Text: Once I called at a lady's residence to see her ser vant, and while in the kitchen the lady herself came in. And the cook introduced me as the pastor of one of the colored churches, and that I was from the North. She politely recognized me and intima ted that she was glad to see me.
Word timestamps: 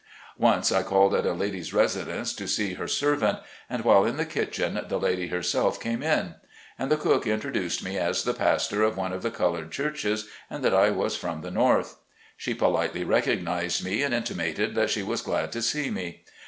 Once 0.39 0.71
I 0.71 0.81
called 0.81 1.13
at 1.13 1.27
a 1.27 1.33
lady's 1.33 1.75
residence 1.75 2.33
to 2.33 2.47
see 2.47 2.73
her 2.73 2.87
ser 2.87 3.13
vant, 3.17 3.37
and 3.69 3.83
while 3.85 4.03
in 4.03 4.17
the 4.17 4.25
kitchen 4.25 4.83
the 4.87 4.99
lady 4.99 5.27
herself 5.27 5.79
came 5.79 6.01
in. 6.01 6.33
And 6.79 6.89
the 6.89 6.97
cook 6.97 7.27
introduced 7.27 7.83
me 7.83 7.99
as 7.99 8.23
the 8.23 8.33
pastor 8.33 8.81
of 8.81 8.97
one 8.97 9.13
of 9.13 9.21
the 9.21 9.29
colored 9.29 9.71
churches, 9.71 10.27
and 10.49 10.65
that 10.65 10.73
I 10.73 10.89
was 10.89 11.15
from 11.15 11.41
the 11.41 11.51
North. 11.51 11.97
She 12.35 12.55
politely 12.55 13.03
recognized 13.03 13.85
me 13.85 14.01
and 14.01 14.11
intima 14.11 14.55
ted 14.55 14.73
that 14.73 14.89
she 14.89 15.03
was 15.03 15.21
glad 15.21 15.51
to 15.51 15.61
see 15.61 15.91
me. 15.91 16.23